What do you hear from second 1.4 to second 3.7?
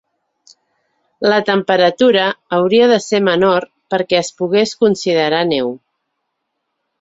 temperatura hauria de ser menor